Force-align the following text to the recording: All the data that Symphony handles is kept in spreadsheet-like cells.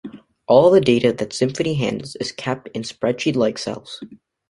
All 0.47 0.71
the 0.71 0.81
data 0.81 1.13
that 1.13 1.31
Symphony 1.31 1.75
handles 1.75 2.15
is 2.15 2.31
kept 2.31 2.69
in 2.69 2.81
spreadsheet-like 2.81 3.59
cells. 3.59 4.01